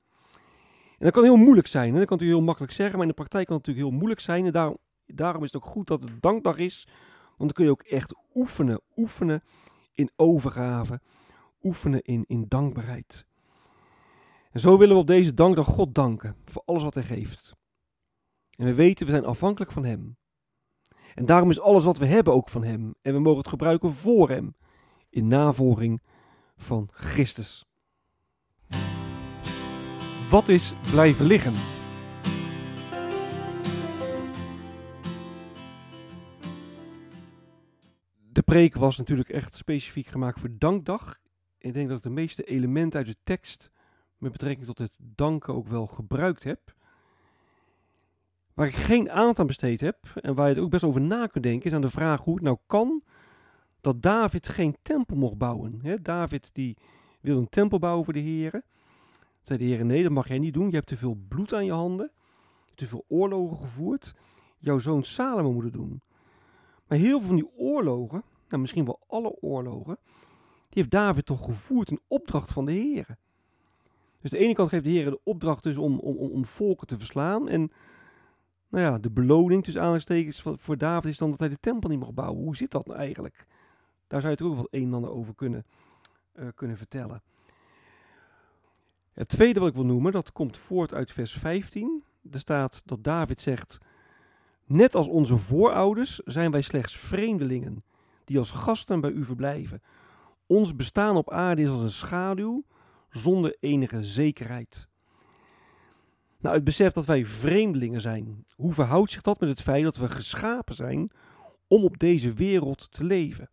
En 0.99 1.05
dat 1.05 1.12
kan 1.12 1.23
heel 1.23 1.37
moeilijk 1.37 1.67
zijn. 1.67 1.93
Hè? 1.93 1.99
Dat 1.99 2.09
kan 2.09 2.21
u 2.21 2.26
heel 2.26 2.43
makkelijk 2.43 2.73
zeggen, 2.73 2.95
maar 2.95 3.02
in 3.02 3.09
de 3.09 3.14
praktijk 3.14 3.47
kan 3.47 3.57
het 3.57 3.67
natuurlijk 3.67 3.90
heel 3.90 3.99
moeilijk 4.00 4.26
zijn. 4.26 4.45
En 4.47 4.52
daarom, 4.52 4.78
daarom 5.07 5.45
is 5.45 5.52
het 5.52 5.62
ook 5.62 5.69
goed 5.69 5.87
dat 5.87 6.02
het 6.02 6.23
dankdag 6.23 6.57
is. 6.57 6.88
Want 7.25 7.38
dan 7.38 7.52
kun 7.52 7.64
je 7.64 7.71
ook 7.71 7.83
echt 7.83 8.14
oefenen. 8.35 8.81
Oefenen 8.97 9.43
in 9.93 10.11
overgave. 10.17 11.00
Oefenen 11.62 12.02
in, 12.02 12.25
in 12.26 12.45
dankbaarheid. 12.49 13.26
En 14.50 14.61
zo 14.61 14.78
willen 14.78 14.95
we 14.95 15.00
op 15.00 15.07
deze 15.07 15.35
dankdag 15.35 15.67
God 15.67 15.95
danken 15.95 16.37
voor 16.45 16.62
alles 16.64 16.83
wat 16.83 16.95
hij 16.95 17.05
geeft. 17.05 17.57
En 18.57 18.64
we 18.64 18.75
weten, 18.75 19.07
we 19.07 19.12
zijn 19.12 19.25
afhankelijk 19.25 19.73
van 19.73 19.85
hem. 19.85 20.17
En 21.14 21.26
daarom 21.26 21.50
is 21.50 21.61
alles 21.61 21.85
wat 21.85 21.99
we 21.99 22.07
hebben 22.07 22.35
ook 22.35 22.49
van 22.49 22.64
hem. 22.64 22.95
En 23.02 23.12
we 23.12 23.19
mogen 23.19 23.38
het 23.38 23.49
gebruiken 23.49 23.93
voor 23.93 24.28
hem. 24.28 24.57
In 25.11 25.26
navolging 25.26 26.02
van 26.57 26.88
Christus. 26.93 27.68
Wat 30.31 30.49
is 30.49 30.75
blijven 30.91 31.27
liggen? 31.27 31.53
De 38.33 38.43
preek 38.45 38.75
was 38.75 38.99
natuurlijk 38.99 39.29
echt 39.29 39.55
specifiek 39.55 40.07
gemaakt 40.07 40.41
voor 40.41 40.51
Dankdag. 40.59 41.17
Ik 41.59 41.73
denk 41.73 41.89
dat 41.89 41.97
ik 41.97 42.03
de 42.03 42.11
meeste 42.11 42.45
elementen 42.45 42.99
uit 42.99 43.09
de 43.09 43.17
tekst 43.25 43.71
met 44.19 44.33
betrekking 44.33 44.67
tot 44.67 44.79
het 44.79 44.93
danken 44.97 45.55
ook 45.55 45.67
wel 45.67 45.87
gebruikt 45.87 46.45
heb. 46.45 46.75
Waar 48.55 48.67
ik 48.67 48.75
geen 48.75 49.11
aandacht 49.11 49.39
aan 49.39 49.47
besteed 49.47 49.81
heb 49.81 49.97
en 50.15 50.35
waar 50.35 50.49
je 50.49 50.55
het 50.55 50.65
ook 50.65 50.71
best 50.71 50.85
over 50.85 51.01
na 51.01 51.27
kunt 51.27 51.45
denken, 51.45 51.67
is 51.67 51.75
aan 51.75 51.81
de 51.81 51.89
vraag 51.91 52.21
hoe 52.21 52.35
het 52.35 52.45
nou 52.45 52.57
kan 52.67 53.03
dat 53.81 54.03
David 54.03 54.49
geen 54.49 54.77
tempel 54.83 55.17
mocht 55.17 55.39
bouwen. 55.39 55.99
David 56.03 56.51
die 56.55 56.77
wil 57.21 57.39
een 57.39 57.49
tempel 57.49 57.79
bouwen 57.79 58.05
voor 58.05 58.13
de 58.13 58.19
heren. 58.19 58.65
Zei 59.49 59.61
de 59.61 59.67
heren, 59.67 59.87
nee, 59.87 60.02
dat 60.02 60.12
mag 60.12 60.28
jij 60.28 60.38
niet 60.38 60.55
doen. 60.55 60.69
Je 60.69 60.75
hebt 60.75 60.87
te 60.87 60.97
veel 60.97 61.19
bloed 61.28 61.55
aan 61.55 61.64
je 61.64 61.73
handen. 61.73 62.11
Te 62.75 62.87
veel 62.87 63.05
oorlogen 63.09 63.57
gevoerd. 63.57 64.14
Jouw 64.59 64.78
zoon 64.78 65.05
Salomo 65.05 65.52
moet 65.52 65.64
het 65.64 65.73
doen. 65.73 66.00
Maar 66.87 66.99
heel 66.99 67.19
veel 67.19 67.26
van 67.26 67.37
die 67.37 67.50
oorlogen, 67.57 68.23
nou 68.49 68.61
misschien 68.61 68.85
wel 68.85 69.00
alle 69.07 69.37
oorlogen, 69.40 69.99
die 70.69 70.83
heeft 70.83 70.90
David 70.90 71.26
toch 71.26 71.45
gevoerd 71.45 71.90
in 71.90 72.00
opdracht 72.09 72.52
van 72.52 72.64
de 72.64 72.73
heren. 72.73 73.19
Dus 74.21 74.31
de 74.31 74.38
ene 74.38 74.55
kant 74.55 74.69
geeft 74.69 74.85
de 74.85 74.90
heren 74.90 75.12
de 75.12 75.21
opdracht 75.25 75.62
dus 75.62 75.76
om, 75.76 75.99
om, 75.99 76.17
om 76.17 76.45
volken 76.45 76.87
te 76.87 76.99
verslaan. 76.99 77.49
En 77.49 77.73
nou 78.69 78.85
ja, 78.85 78.99
de 78.99 79.11
beloning 79.11 79.64
tussen 79.64 79.81
aanhalingstekens 79.81 80.43
voor 80.57 80.78
David 80.78 81.11
is 81.11 81.19
dan 81.19 81.31
dat 81.31 81.38
hij 81.38 81.49
de 81.49 81.61
tempel 81.61 81.90
niet 81.90 81.99
mag 81.99 82.12
bouwen. 82.12 82.43
Hoe 82.43 82.57
zit 82.57 82.71
dat 82.71 82.87
nou 82.87 82.99
eigenlijk? 82.99 83.47
Daar 84.07 84.21
zou 84.21 84.33
je 84.33 84.38
toch 84.38 84.49
ook 84.49 84.55
wel 84.55 84.69
een 84.71 84.87
en 84.87 84.95
ander 84.95 85.11
over 85.11 85.35
kunnen, 85.35 85.67
uh, 86.35 86.49
kunnen 86.55 86.76
vertellen. 86.76 87.23
Het 89.19 89.29
tweede 89.29 89.61
wat 89.61 89.69
ik 89.69 89.75
wil 89.75 89.85
noemen, 89.85 90.13
dat 90.13 90.33
komt 90.33 90.57
voort 90.57 90.95
uit 90.95 91.13
vers 91.13 91.33
15. 91.33 92.05
Er 92.31 92.39
staat 92.39 92.83
dat 92.85 93.05
David 93.05 93.41
zegt: 93.41 93.79
Net 94.65 94.95
als 94.95 95.09
onze 95.09 95.37
voorouders 95.37 96.21
zijn 96.25 96.51
wij 96.51 96.61
slechts 96.61 96.97
vreemdelingen 96.97 97.85
die 98.25 98.39
als 98.39 98.51
gasten 98.51 99.01
bij 99.01 99.11
u 99.11 99.25
verblijven. 99.25 99.83
Ons 100.47 100.77
bestaan 100.77 101.17
op 101.17 101.31
aarde 101.31 101.63
is 101.63 101.69
als 101.69 101.81
een 101.81 101.91
schaduw 101.91 102.65
zonder 103.11 103.57
enige 103.61 104.03
zekerheid. 104.03 104.89
Nou, 106.41 106.55
het 106.55 106.65
besef 106.65 106.93
dat 106.93 107.05
wij 107.05 107.25
vreemdelingen 107.25 108.01
zijn. 108.01 108.45
Hoe 108.57 108.73
verhoudt 108.73 109.11
zich 109.11 109.23
dat 109.23 109.41
met 109.41 109.49
het 109.49 109.63
feit 109.63 109.85
dat 109.85 109.97
we 109.97 110.09
geschapen 110.09 110.75
zijn 110.75 111.11
om 111.67 111.85
op 111.85 111.99
deze 111.99 112.33
wereld 112.33 112.93
te 112.93 113.05
leven? 113.05 113.51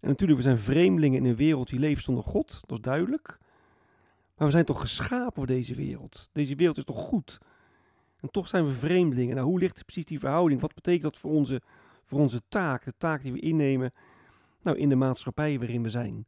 En 0.00 0.08
natuurlijk, 0.08 0.38
we 0.38 0.44
zijn 0.44 0.58
vreemdelingen 0.58 1.18
in 1.18 1.30
een 1.30 1.36
wereld 1.36 1.68
die 1.68 1.78
leeft 1.78 2.04
zonder 2.04 2.24
God, 2.24 2.60
dat 2.66 2.78
is 2.78 2.84
duidelijk. 2.84 3.38
Maar 4.38 4.46
we 4.46 4.52
zijn 4.52 4.64
toch 4.64 4.80
geschapen 4.80 5.32
voor 5.34 5.46
deze 5.46 5.74
wereld. 5.74 6.30
Deze 6.32 6.54
wereld 6.54 6.76
is 6.76 6.84
toch 6.84 7.00
goed? 7.00 7.38
En 8.20 8.30
toch 8.30 8.48
zijn 8.48 8.66
we 8.66 8.72
vreemdelingen. 8.72 9.34
Nou, 9.34 9.48
hoe 9.48 9.58
ligt 9.58 9.84
precies 9.84 10.04
die 10.04 10.18
verhouding? 10.18 10.60
Wat 10.60 10.74
betekent 10.74 11.02
dat 11.02 11.18
voor 11.18 11.30
onze, 11.30 11.62
voor 12.04 12.20
onze 12.20 12.42
taak, 12.48 12.84
de 12.84 12.94
taak 12.98 13.22
die 13.22 13.32
we 13.32 13.40
innemen 13.40 13.92
nou, 14.62 14.76
in 14.76 14.88
de 14.88 14.94
maatschappij 14.94 15.58
waarin 15.58 15.82
we 15.82 15.90
zijn? 15.90 16.26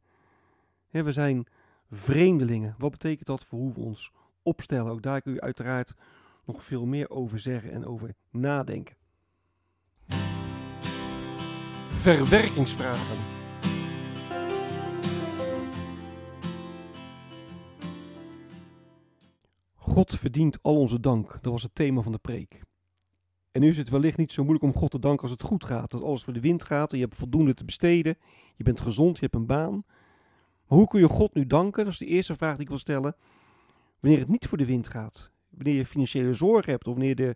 we 0.89 1.11
zijn 1.11 1.47
vreemdelingen. 1.91 2.75
Wat 2.77 2.91
betekent 2.91 3.27
dat 3.27 3.43
voor 3.43 3.59
hoe 3.59 3.73
we 3.73 3.79
ons 3.79 4.11
opstellen? 4.43 4.91
Ook 4.91 5.01
daar 5.01 5.21
kun 5.21 5.33
je 5.33 5.41
uiteraard 5.41 5.93
nog 6.45 6.63
veel 6.63 6.85
meer 6.85 7.09
over 7.09 7.39
zeggen 7.39 7.71
en 7.71 7.85
over 7.85 8.13
nadenken. 8.29 8.95
Verwerkingsvragen. 11.87 13.40
God 19.91 20.15
verdient 20.15 20.63
al 20.63 20.77
onze 20.77 20.99
dank. 20.99 21.37
Dat 21.41 21.51
was 21.51 21.63
het 21.63 21.75
thema 21.75 22.01
van 22.01 22.11
de 22.11 22.17
preek. 22.17 22.61
En 23.51 23.61
nu 23.61 23.67
is 23.67 23.77
het 23.77 23.89
wellicht 23.89 24.17
niet 24.17 24.31
zo 24.31 24.43
moeilijk 24.43 24.65
om 24.65 24.79
God 24.79 24.91
te 24.91 24.99
danken 24.99 25.21
als 25.21 25.31
het 25.31 25.43
goed 25.43 25.63
gaat. 25.63 25.91
Dat 25.91 26.01
alles 26.01 26.23
voor 26.23 26.33
de 26.33 26.39
wind 26.39 26.65
gaat, 26.65 26.91
je 26.91 26.97
hebt 26.97 27.15
voldoende 27.15 27.53
te 27.53 27.65
besteden, 27.65 28.17
je 28.55 28.63
bent 28.63 28.81
gezond, 28.81 29.15
je 29.15 29.21
hebt 29.21 29.35
een 29.35 29.45
baan. 29.45 29.83
Maar 30.67 30.77
hoe 30.77 30.87
kun 30.87 30.99
je 30.99 31.07
God 31.07 31.33
nu 31.33 31.47
danken? 31.47 31.83
Dat 31.83 31.93
is 31.93 31.99
de 31.99 32.05
eerste 32.05 32.35
vraag 32.35 32.51
die 32.51 32.61
ik 32.61 32.69
wil 32.69 32.77
stellen. 32.77 33.15
Wanneer 33.99 34.19
het 34.19 34.27
niet 34.27 34.47
voor 34.47 34.57
de 34.57 34.65
wind 34.65 34.87
gaat. 34.87 35.31
Wanneer 35.49 35.75
je 35.75 35.85
financiële 35.85 36.33
zorgen 36.33 36.71
hebt 36.71 36.87
of 36.87 36.93
wanneer 36.93 37.15
de, 37.15 37.35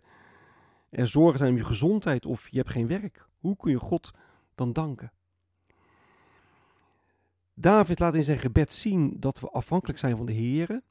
er 0.90 1.06
zorgen 1.06 1.38
zijn 1.38 1.50
om 1.50 1.56
je 1.56 1.64
gezondheid 1.64 2.26
of 2.26 2.48
je 2.48 2.56
hebt 2.56 2.70
geen 2.70 2.86
werk. 2.86 3.28
Hoe 3.38 3.56
kun 3.56 3.70
je 3.70 3.80
God 3.80 4.10
dan 4.54 4.72
danken? 4.72 5.12
David 7.54 7.98
laat 7.98 8.14
in 8.14 8.24
zijn 8.24 8.38
gebed 8.38 8.72
zien 8.72 9.16
dat 9.20 9.40
we 9.40 9.50
afhankelijk 9.50 9.98
zijn 9.98 10.16
van 10.16 10.26
de 10.26 10.32
Heer. 10.32 10.82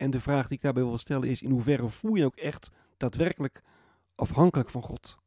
En 0.00 0.10
de 0.10 0.20
vraag 0.20 0.46
die 0.48 0.56
ik 0.56 0.62
daarbij 0.62 0.82
wil 0.82 0.98
stellen 0.98 1.28
is: 1.28 1.42
in 1.42 1.50
hoeverre 1.50 1.88
voel 1.88 2.14
je 2.14 2.24
ook 2.24 2.36
echt 2.36 2.70
daadwerkelijk 2.96 3.62
afhankelijk 4.14 4.70
van 4.70 4.82
God? 4.82 5.18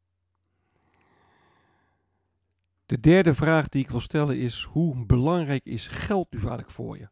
De 2.86 3.00
derde 3.00 3.34
vraag 3.34 3.68
die 3.68 3.82
ik 3.82 3.90
wil 3.90 4.00
stellen 4.00 4.38
is: 4.38 4.62
hoe 4.62 5.06
belangrijk 5.06 5.64
is 5.64 5.88
geld 5.88 6.30
nu 6.30 6.38
eigenlijk 6.38 6.70
voor 6.70 6.98
je? 6.98 7.08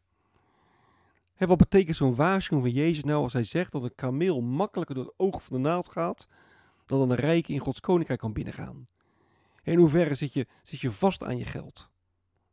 Wat 1.37 1.57
betekent 1.57 1.95
zo'n 1.95 2.15
waarschuwing 2.15 2.67
van 2.67 2.83
Jezus 2.83 3.03
nou 3.03 3.23
als 3.23 3.33
hij 3.33 3.43
zegt 3.43 3.71
dat 3.71 3.83
een 3.83 3.95
kameel 3.95 4.41
makkelijker 4.41 4.95
door 4.95 5.05
het 5.05 5.13
oog 5.17 5.43
van 5.43 5.55
de 5.55 5.61
naald 5.61 5.89
gaat 5.89 6.27
dan 6.85 7.01
een 7.01 7.15
rijke 7.15 7.53
in 7.53 7.59
Gods 7.59 7.79
koninkrijk 7.79 8.19
kan 8.19 8.33
binnengaan? 8.33 8.87
In 9.63 9.77
hoeverre 9.77 10.15
zit 10.15 10.33
je, 10.33 10.47
zit 10.63 10.79
je 10.79 10.91
vast 10.91 11.23
aan 11.23 11.37
je 11.37 11.45
geld? 11.45 11.89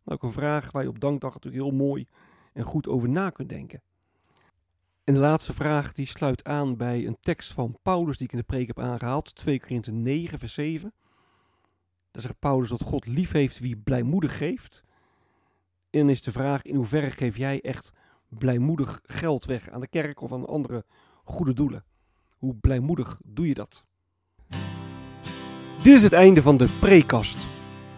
Nou, 0.04 0.18
ook 0.18 0.22
een 0.22 0.32
vraag 0.32 0.70
waar 0.70 0.82
je 0.82 0.88
op 0.88 1.00
dankdag 1.00 1.34
natuurlijk 1.34 1.62
heel 1.62 1.76
mooi 1.76 2.06
en 2.52 2.64
goed 2.64 2.88
over 2.88 3.08
na 3.08 3.30
kunt 3.30 3.48
denken. 3.48 3.82
En 5.10 5.16
de 5.16 5.22
laatste 5.22 5.52
vraag 5.52 5.92
die 5.92 6.06
sluit 6.06 6.44
aan 6.44 6.76
bij 6.76 7.06
een 7.06 7.16
tekst 7.20 7.52
van 7.52 7.78
Paulus 7.82 8.16
die 8.16 8.26
ik 8.26 8.32
in 8.32 8.38
de 8.38 8.44
preek 8.44 8.66
heb 8.66 8.78
aangehaald, 8.78 9.34
2 9.34 9.60
Korinthe 9.60 9.92
9 9.92 10.38
vers 10.38 10.54
7. 10.54 10.92
Daar 12.10 12.22
zegt 12.22 12.38
Paulus 12.38 12.68
dat 12.68 12.82
God 12.82 13.06
lief 13.06 13.32
heeft 13.32 13.58
wie 13.58 13.76
blijmoedig 13.76 14.36
geeft. 14.36 14.84
En 15.90 16.00
dan 16.00 16.08
is 16.08 16.22
de 16.22 16.32
vraag 16.32 16.62
in 16.62 16.74
hoeverre 16.74 17.10
geef 17.10 17.36
jij 17.36 17.60
echt 17.60 17.92
blijmoedig 18.28 19.00
geld 19.02 19.44
weg 19.44 19.70
aan 19.70 19.80
de 19.80 19.88
kerk 19.88 20.20
of 20.20 20.32
aan 20.32 20.46
andere 20.46 20.84
goede 21.24 21.52
doelen? 21.52 21.84
Hoe 22.38 22.54
blijmoedig 22.54 23.20
doe 23.24 23.48
je 23.48 23.54
dat? 23.54 23.86
Dit 25.82 25.96
is 25.96 26.02
het 26.02 26.12
einde 26.12 26.42
van 26.42 26.56
de 26.56 26.76
prekast. 26.80 27.48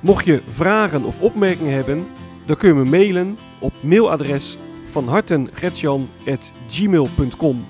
Mocht 0.01 0.25
je 0.25 0.43
vragen 0.47 1.05
of 1.05 1.21
opmerkingen 1.21 1.73
hebben, 1.73 2.07
dan 2.47 2.57
kun 2.57 2.69
je 2.69 2.75
me 2.75 2.85
mailen 2.85 3.37
op 3.61 3.73
mailadres 3.83 4.59
van 4.93 5.09
hartengretjan.gmail.com 5.09 7.67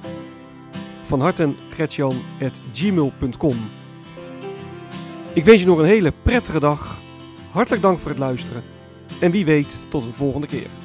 van 1.03 1.21
hartengretjan.gmail.com 1.21 3.57
Ik 5.33 5.45
wens 5.45 5.61
je 5.61 5.67
nog 5.67 5.79
een 5.79 5.85
hele 5.85 6.13
prettige 6.23 6.61
dag. 6.61 6.99
Hartelijk 7.51 7.83
dank 7.83 7.99
voor 7.99 8.11
het 8.11 8.19
luisteren. 8.19 8.63
En 9.21 9.31
wie 9.31 9.45
weet, 9.45 9.79
tot 9.89 10.05
een 10.05 10.13
volgende 10.13 10.47
keer. 10.47 10.82